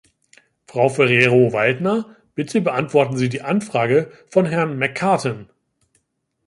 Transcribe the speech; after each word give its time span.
Frau 0.65 0.89
Ferrero-Waldner, 0.89 2.15
bitte 2.33 2.59
beantworten 2.59 3.17
Sie 3.17 3.29
die 3.29 3.43
Anfrage 3.43 4.11
von 4.31 4.47
Herrn 4.47 4.79
McCartin. 4.79 5.47